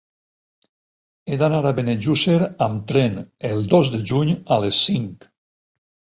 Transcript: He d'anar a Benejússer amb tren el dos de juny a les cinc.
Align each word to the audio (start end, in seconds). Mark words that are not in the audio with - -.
He 1.25 1.35
d'anar 1.41 1.59
a 1.69 1.73
Benejússer 1.79 2.37
amb 2.67 2.87
tren 2.91 3.19
el 3.49 3.61
dos 3.73 3.91
de 3.97 3.99
juny 4.13 4.33
a 4.57 4.57
les 4.65 4.79
cinc. 4.87 5.29